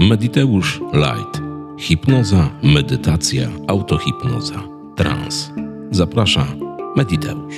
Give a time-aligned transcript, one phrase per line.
[0.00, 1.42] Mediteusz Light.
[1.78, 4.62] Hipnoza, medytacja, autohipnoza,
[4.96, 5.50] trans.
[5.90, 6.56] Zaprasza
[6.96, 7.54] Mediteusz.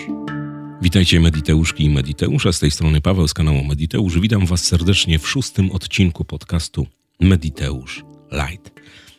[0.82, 4.20] Witajcie Mediteuszki i Mediteusze, z tej strony Paweł z kanału Mediteusz.
[4.20, 6.86] Witam Was serdecznie w szóstym odcinku podcastu
[7.20, 8.72] Mediteusz Light.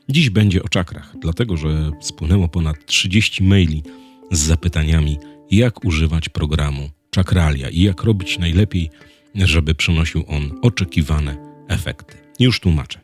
[0.09, 3.83] Dziś będzie o czakrach, dlatego że spłynęło ponad 30 maili
[4.31, 5.17] z zapytaniami,
[5.51, 8.89] jak używać programu Czakralia i jak robić najlepiej,
[9.35, 11.37] żeby przynosił on oczekiwane
[11.67, 12.17] efekty.
[12.39, 13.02] Już tłumaczę.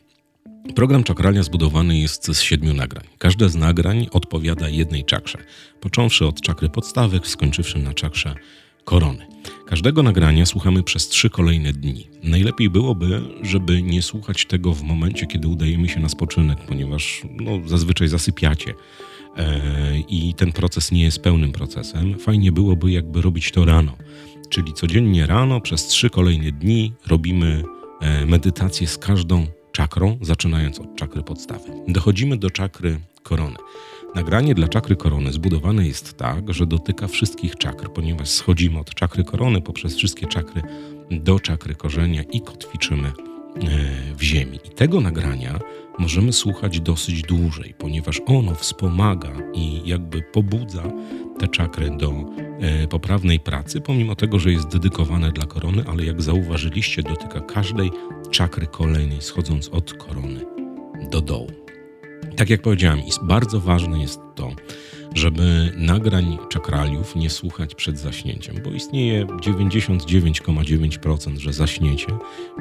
[0.74, 3.04] Program czakrania zbudowany jest z siedmiu nagrań.
[3.18, 5.38] Każde z nagrań odpowiada jednej czakrze,
[5.80, 8.34] począwszy od czakry podstawy, skończywszy na czakrze
[8.84, 9.26] korony.
[9.66, 12.06] Każdego nagrania słuchamy przez trzy kolejne dni.
[12.22, 17.68] Najlepiej byłoby, żeby nie słuchać tego w momencie, kiedy udajemy się na spoczynek, ponieważ no,
[17.68, 18.74] zazwyczaj zasypiacie
[19.36, 22.18] e, i ten proces nie jest pełnym procesem.
[22.18, 23.96] Fajnie byłoby, jakby robić to rano.
[24.48, 27.62] Czyli codziennie rano przez trzy kolejne dni robimy
[28.00, 31.72] e, medytację z każdą czakrą, zaczynając od czakry podstawy.
[31.88, 33.56] Dochodzimy do czakry korony.
[34.14, 39.24] Nagranie dla czakry korony zbudowane jest tak, że dotyka wszystkich czakr, ponieważ schodzimy od czakry
[39.24, 40.62] korony poprzez wszystkie czakry
[41.10, 43.12] do czakry korzenia i kotwiczymy e,
[44.14, 44.58] w ziemi.
[44.64, 45.60] I tego nagrania
[45.98, 50.82] możemy słuchać dosyć dłużej, ponieważ ono wspomaga i jakby pobudza
[51.38, 52.12] te czakry do
[52.60, 57.90] e, poprawnej pracy, pomimo tego, że jest dedykowane dla korony, ale jak zauważyliście, dotyka każdej
[58.30, 60.40] czakry kolejnej, schodząc od korony
[61.10, 61.50] do dołu.
[62.36, 64.50] Tak jak powiedziałem, bardzo ważne jest to,
[65.14, 72.06] żeby nagrań czakraliów nie słuchać przed zaśnięciem, bo istnieje 99,9%, że zaśniecie,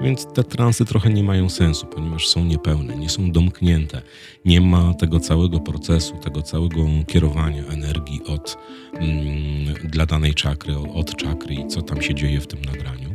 [0.02, 4.02] więc te transy trochę nie mają sensu, ponieważ są niepełne, nie są domknięte,
[4.46, 8.58] nie ma tego całego procesu, tego całego kierowania energii od,
[8.94, 13.09] mm, dla danej czakry, od czakry i co tam się dzieje w tym nagraniu.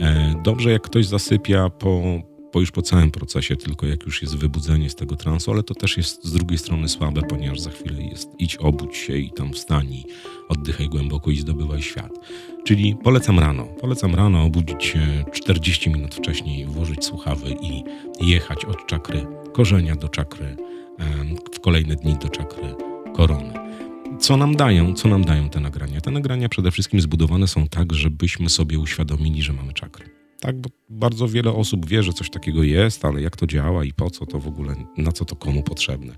[0.00, 2.02] E, dobrze, jak ktoś zasypia po,
[2.52, 5.74] po już po całym procesie, tylko jak już jest wybudzenie z tego transu, ale to
[5.74, 9.52] też jest z drugiej strony słabe, ponieważ za chwilę jest idź, obudź się i tam
[9.52, 10.02] wstań,
[10.48, 12.12] oddychaj głęboko i zdobywaj świat.
[12.64, 13.64] Czyli polecam rano.
[13.64, 17.84] Polecam rano obudzić się 40 minut wcześniej, włożyć słuchawy i
[18.20, 20.56] jechać od czakry korzenia do czakry,
[21.54, 22.74] w kolejne dni do czakry
[23.16, 23.52] korony.
[24.20, 24.94] Co nam dają?
[24.94, 26.00] Co nam dają te nagrania?
[26.00, 30.10] Te nagrania przede wszystkim zbudowane są tak, żebyśmy sobie uświadomili, że mamy czakry.
[30.40, 33.92] Tak, bo bardzo wiele osób wie, że coś takiego jest, ale jak to działa i
[33.92, 36.14] po co to w ogóle, na co to komu potrzebne.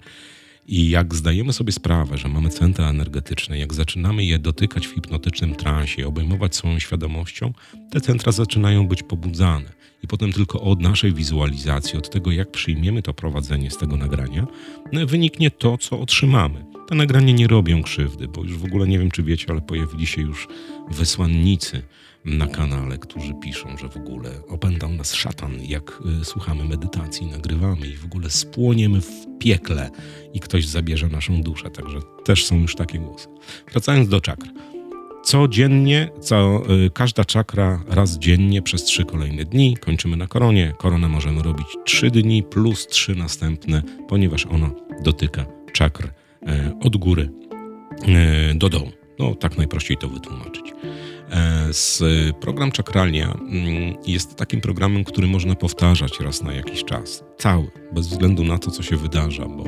[0.67, 5.55] I jak zdajemy sobie sprawę, że mamy centra energetyczne, jak zaczynamy je dotykać w hipnotycznym
[5.55, 7.53] transie, obejmować swoją świadomością,
[7.91, 9.73] te centra zaczynają być pobudzane.
[10.03, 14.47] I potem tylko od naszej wizualizacji, od tego, jak przyjmiemy to prowadzenie z tego nagrania,
[15.07, 16.72] wyniknie to, co otrzymamy.
[16.89, 20.07] Te nagrania nie robią krzywdy, bo już w ogóle nie wiem, czy wiecie, ale pojawili
[20.07, 20.49] się już
[20.91, 21.83] wysłannicy
[22.25, 27.87] na kanale, którzy piszą, że w ogóle opętał nas szatan, jak y, słuchamy medytacji, nagrywamy
[27.87, 29.91] i w ogóle spłoniemy w piekle
[30.35, 31.71] i ktoś zabierze naszą duszę.
[31.71, 33.29] Także też są już takie głosy.
[33.73, 34.47] Wracając do czakr.
[35.25, 39.77] Codziennie, co, y, każda czakra raz dziennie przez trzy kolejne dni.
[39.77, 40.75] Kończymy na koronie.
[40.79, 44.71] Koronę możemy robić trzy dni plus trzy następne, ponieważ ona
[45.05, 46.22] dotyka czakr
[46.81, 47.29] od góry
[48.53, 48.93] y, do dołu.
[49.19, 50.73] No, tak najprościej to wytłumaczyć.
[51.31, 52.03] E, z
[52.41, 57.25] program Czakralnia mm, jest takim programem, który można powtarzać raz na jakiś czas.
[57.39, 59.65] Cały, bez względu na to, co się wydarza, bo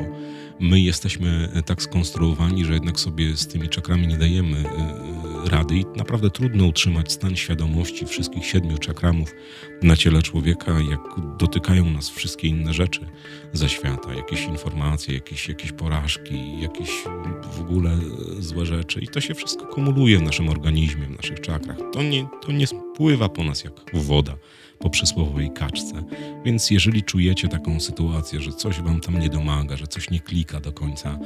[0.61, 4.65] my jesteśmy tak skonstruowani, że jednak sobie z tymi czakrami nie dajemy
[5.44, 9.34] rady i naprawdę trudno utrzymać stan świadomości wszystkich siedmiu czakramów
[9.82, 11.00] na ciele człowieka, jak
[11.38, 13.00] dotykają nas wszystkie inne rzeczy
[13.53, 16.91] ze świata, jakieś informacje, jakieś, jakieś porażki, jakieś
[17.53, 17.99] w ogóle
[18.38, 19.00] złe rzeczy.
[19.00, 21.76] I to się wszystko kumuluje w naszym organizmie, w naszych czakrach.
[21.93, 24.37] To nie, to nie spływa po nas jak woda
[24.84, 26.05] po przysłowowej kaczce.
[26.45, 30.61] Więc jeżeli czujecie taką sytuację, że coś wam tam nie domaga, że coś nie klika
[30.61, 31.19] do końca,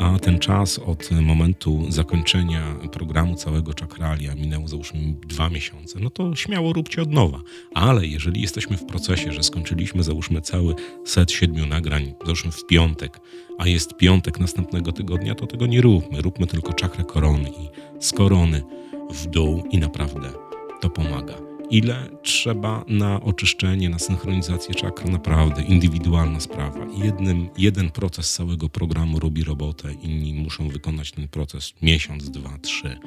[0.00, 6.36] a ten czas od momentu zakończenia programu całego czakralia minęło załóżmy dwa miesiące, no to
[6.36, 7.40] śmiało róbcie od nowa.
[7.74, 10.74] Ale jeżeli jesteśmy w procesie, że skończyliśmy załóżmy cały
[11.04, 13.20] set siedmiu nagrań, załóżmy w piątek,
[13.58, 16.22] a jest piątek następnego tygodnia, to tego nie róbmy.
[16.22, 17.68] Róbmy tylko czakrę korony i
[18.04, 18.62] z korony
[19.10, 20.32] w dół i naprawdę
[20.80, 26.86] to pomaga ile trzeba na oczyszczenie, na synchronizację czakr, naprawdę indywidualna sprawa.
[27.04, 32.98] Jednym, jeden proces całego programu robi robotę, inni muszą wykonać ten proces miesiąc, dwa, trzy.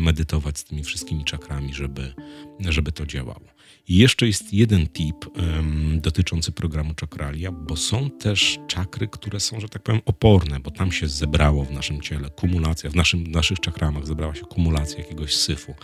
[0.00, 2.14] Medytować z tymi wszystkimi czakrami, żeby,
[2.60, 3.54] żeby to działało.
[3.88, 9.60] I jeszcze jest jeden tip um, dotyczący programu Czakralia, bo są też czakry, które są,
[9.60, 13.60] że tak powiem, oporne, bo tam się zebrało w naszym ciele kumulacja, w naszym, naszych
[13.60, 15.74] czakramach zebrała się kumulacja jakiegoś syfu.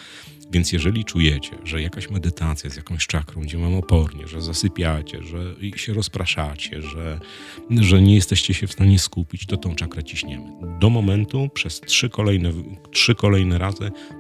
[0.53, 5.55] Więc jeżeli czujecie, że jakaś medytacja z jakąś czakrą gdzie mam opornie, że zasypiacie, że
[5.77, 7.21] się rozpraszacie, że,
[7.71, 10.51] że nie jesteście się w stanie skupić, to tą czakrę ciśniemy.
[10.79, 12.53] Do momentu, przez trzy kolejne,
[12.93, 13.59] trzy kolejne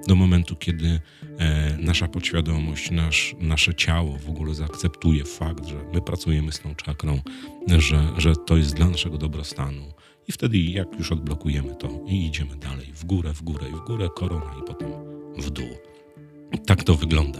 [0.06, 1.00] do momentu, kiedy
[1.38, 6.74] e, nasza podświadomość, nasz, nasze ciało w ogóle zaakceptuje fakt, że my pracujemy z tą
[6.74, 7.20] czakrą,
[7.68, 9.92] że, że to jest dla naszego dobrostanu.
[10.28, 13.80] I wtedy, jak już odblokujemy to i idziemy dalej, w górę, w górę i w
[13.80, 14.88] górę, korona i potem
[15.38, 15.89] w dół.
[16.66, 17.38] Tak to wygląda.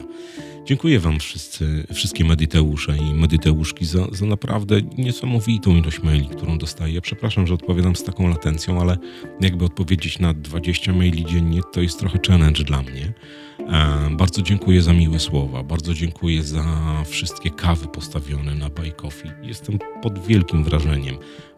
[0.64, 7.00] Dziękuję Wam wszyscy, wszystkie mediteusze i mediteuszki za, za naprawdę niesamowitą ilość maili, którą dostaję.
[7.00, 8.98] Przepraszam, że odpowiadam z taką latencją, ale
[9.40, 13.12] jakby odpowiedzieć na 20 maili dziennie to jest trochę challenge dla mnie.
[13.58, 16.64] E, bardzo dziękuję za miłe słowa, bardzo dziękuję za
[17.06, 19.30] wszystkie kawy postawione na Buy Coffee.
[19.42, 21.16] Jestem pod wielkim wrażeniem.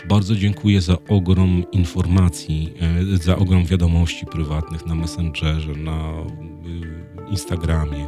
[0.08, 2.74] Bardzo dziękuję za ogrom informacji,
[3.12, 7.01] e, za ogrom wiadomości prywatnych na Messengerze, na e,
[7.32, 8.06] Instagramie,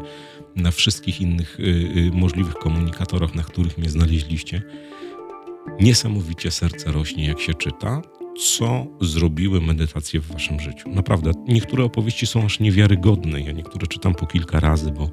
[0.57, 1.59] na wszystkich innych
[2.13, 4.63] możliwych komunikatorach, na których mnie znaleźliście.
[5.81, 8.03] Niesamowicie serce rośnie, jak się czyta
[8.37, 10.91] co zrobiły medytacje w waszym życiu.
[10.91, 13.41] Naprawdę, niektóre opowieści są aż niewiarygodne.
[13.41, 15.11] Ja niektóre czytam po kilka razy, bo y,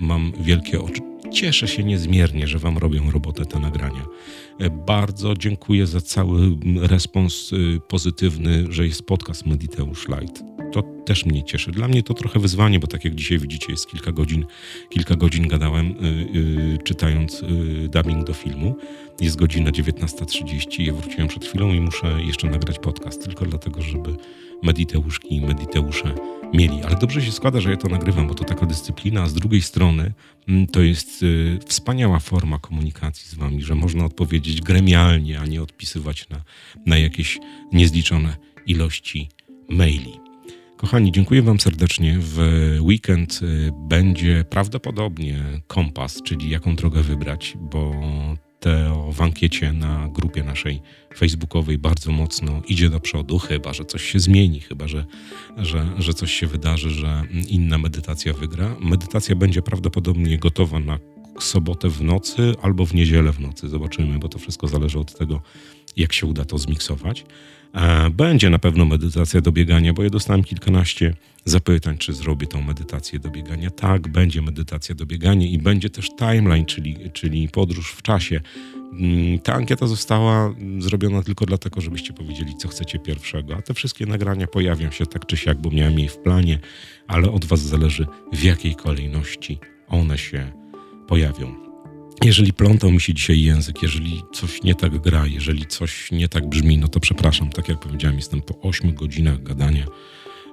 [0.00, 1.00] mam wielkie oczy.
[1.32, 4.06] Cieszę się niezmiernie, że wam robią robotę te nagrania.
[4.58, 10.42] E, bardzo dziękuję za cały respons y, pozytywny, że jest podcast Mediteusz Light.
[10.72, 11.70] To też mnie cieszy.
[11.70, 14.44] Dla mnie to trochę wyzwanie, bo tak jak dzisiaj widzicie, jest kilka godzin,
[14.88, 15.94] kilka godzin gadałem, y,
[16.74, 18.76] y, czytając y, dubbing do filmu.
[19.20, 24.16] Jest godzina 19.30, ja wróciłem przed chwilą i muszę jeszcze nagrać podcast, tylko dlatego, żeby
[24.62, 26.14] mediteuszki i mediteusze
[26.54, 26.82] mieli.
[26.82, 29.62] Ale dobrze się składa, że ja to nagrywam, bo to taka dyscyplina, a z drugiej
[29.62, 30.12] strony
[30.48, 35.62] mm, to jest y, wspaniała forma komunikacji z wami, że można odpowiedzieć gremialnie, a nie
[35.62, 36.42] odpisywać na,
[36.86, 37.38] na jakieś
[37.72, 38.36] niezliczone
[38.66, 39.28] ilości
[39.68, 40.31] maili.
[40.82, 42.16] Kochani, dziękuję Wam serdecznie.
[42.20, 42.38] W
[42.80, 47.92] weekend y, będzie prawdopodobnie kompas, czyli jaką drogę wybrać, bo
[48.60, 50.82] to w ankiecie na grupie naszej
[51.16, 55.04] facebookowej bardzo mocno idzie do przodu, chyba że coś się zmieni, chyba że,
[55.56, 58.76] że, że coś się wydarzy, że inna medytacja wygra.
[58.80, 60.98] Medytacja będzie prawdopodobnie gotowa na
[61.40, 63.68] sobotę w nocy albo w niedzielę w nocy.
[63.68, 65.42] Zobaczymy, bo to wszystko zależy od tego,
[65.96, 67.24] jak się uda to zmiksować.
[67.74, 72.62] E, będzie na pewno medytacja do biegania, bo ja dostałem kilkanaście zapytań, czy zrobię tą
[72.62, 73.70] medytację do biegania.
[73.70, 78.40] Tak, będzie medytacja do biegania i będzie też timeline, czyli, czyli podróż w czasie.
[78.92, 84.06] Mm, ta ankieta została zrobiona tylko dlatego, żebyście powiedzieli, co chcecie pierwszego, a te wszystkie
[84.06, 86.58] nagrania pojawią się tak czy siak, bo miałem je w planie,
[87.06, 89.58] ale od Was zależy, w jakiej kolejności
[89.88, 90.52] one się
[91.08, 91.71] pojawią.
[92.24, 96.48] Jeżeli plątał mi się dzisiaj język, jeżeli coś nie tak gra, jeżeli coś nie tak
[96.48, 97.50] brzmi, no to przepraszam.
[97.50, 99.86] Tak jak powiedziałem, jestem po 8 godzinach gadania,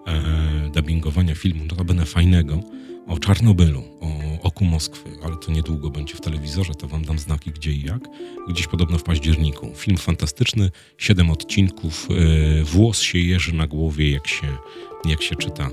[0.08, 2.60] e, dubbingowania filmu, notabene fajnego,
[3.08, 7.52] o Czarnobylu, o oku Moskwy, ale to niedługo będzie w telewizorze, to wam dam znaki
[7.52, 8.02] gdzie i jak.
[8.50, 9.72] Gdzieś podobno w październiku.
[9.76, 14.48] Film fantastyczny, 7 odcinków, e, włos się jeży na głowie, jak się,
[15.06, 15.70] jak się czyta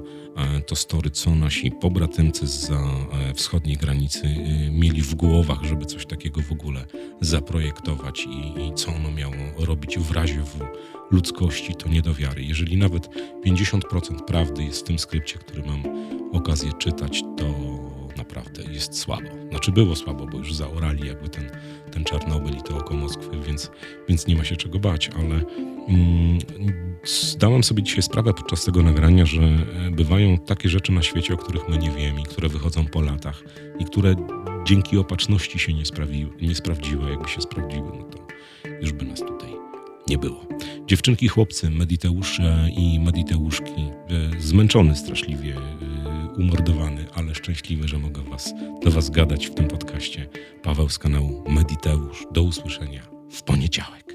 [0.67, 2.75] to story, co nasi pobratymcy z e,
[3.35, 6.85] wschodniej granicy e, mieli w głowach, żeby coś takiego w ogóle
[7.21, 10.59] zaprojektować i, i co ono miało robić w razie w
[11.11, 12.43] ludzkości, to nie do wiary.
[12.45, 13.09] Jeżeli nawet
[13.47, 15.83] 50% prawdy jest w tym skrypcie, który mam
[16.33, 17.47] okazję czytać, to
[18.17, 19.29] naprawdę jest słabo.
[19.51, 21.51] Znaczy było słabo, bo już zaorali jakby ten,
[21.93, 23.71] ten Czarnobyl i to oko Moskwy, więc,
[24.09, 25.41] więc nie ma się czego bać, ale
[25.89, 26.39] mm,
[27.05, 31.37] zdałem sobie dzisiaj sprawę podczas tego nagrania, że e, bywają takie rzeczy na świecie, o
[31.37, 33.43] których my nie wiemy, które wychodzą po latach
[33.79, 34.15] i które
[34.65, 37.11] dzięki opatrzności się nie, sprawiły, nie sprawdziły.
[37.11, 38.19] Jakby się sprawdziły, no to
[38.81, 39.57] już by nas tutaj
[40.09, 40.47] nie było.
[40.87, 43.91] Dziewczynki, chłopcy, mediteusze i mediteuszki,
[44.37, 45.86] e, zmęczony straszliwie, e,
[46.39, 50.29] umordowany, ale szczęśliwy, że mogę was, do was gadać w tym podcaście.
[50.63, 52.27] Paweł z kanału Mediteusz.
[52.33, 54.06] Do usłyszenia w poniedziałek.